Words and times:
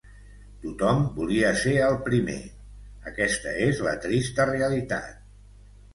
Tothom 0.61 1.03
volia 1.17 1.51
ser 1.63 1.73
el 1.89 1.99
primer… 2.09 2.39
Aquesta 3.11 3.53
és 3.67 3.83
la 3.89 3.97
trista 4.07 4.49
realitat. 4.55 5.25